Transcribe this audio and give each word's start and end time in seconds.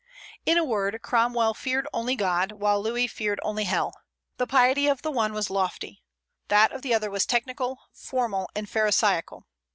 In 0.47 0.57
a 0.57 0.63
word, 0.63 0.99
Cromwell 1.03 1.53
feared 1.53 1.87
only 1.93 2.15
God; 2.15 2.53
while 2.53 2.81
Louis 2.81 3.05
feared 3.05 3.39
only 3.43 3.65
hell. 3.65 3.93
The 4.37 4.47
piety 4.47 4.87
of 4.87 5.03
the 5.03 5.11
one 5.11 5.31
was 5.31 5.51
lofty; 5.51 6.01
that 6.47 6.71
of 6.71 6.81
the 6.81 6.95
other 6.95 7.11
was 7.11 7.27
technical, 7.27 7.79
formal, 7.93 8.49
and 8.55 8.67
pharisaical. 8.67 9.45